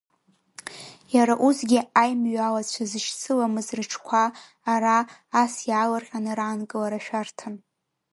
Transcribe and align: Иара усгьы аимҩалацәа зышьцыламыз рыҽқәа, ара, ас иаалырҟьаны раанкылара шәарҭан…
Иара 1.15 1.33
усгьы 1.47 1.79
аимҩалацәа 2.01 2.83
зышьцыламыз 2.89 3.67
рыҽқәа, 3.77 4.23
ара, 4.73 4.97
ас 5.41 5.53
иаалырҟьаны 5.69 6.31
раанкылара 6.37 6.99
шәарҭан… 7.05 7.55